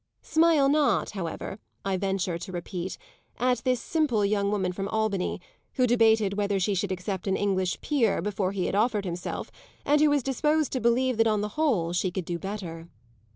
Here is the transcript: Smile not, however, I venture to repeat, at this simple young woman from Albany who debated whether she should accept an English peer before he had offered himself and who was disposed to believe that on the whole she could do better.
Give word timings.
Smile 0.23 0.67
not, 0.67 1.11
however, 1.11 1.59
I 1.85 1.95
venture 1.95 2.39
to 2.39 2.51
repeat, 2.51 2.97
at 3.37 3.59
this 3.59 3.79
simple 3.79 4.25
young 4.25 4.49
woman 4.49 4.71
from 4.71 4.87
Albany 4.87 5.39
who 5.73 5.85
debated 5.85 6.33
whether 6.33 6.59
she 6.59 6.73
should 6.73 6.91
accept 6.91 7.27
an 7.27 7.37
English 7.37 7.79
peer 7.81 8.19
before 8.19 8.51
he 8.51 8.65
had 8.65 8.73
offered 8.73 9.05
himself 9.05 9.51
and 9.85 10.01
who 10.01 10.09
was 10.09 10.23
disposed 10.23 10.71
to 10.71 10.81
believe 10.81 11.17
that 11.17 11.27
on 11.27 11.41
the 11.41 11.49
whole 11.49 11.93
she 11.93 12.09
could 12.09 12.25
do 12.25 12.39
better. 12.39 12.89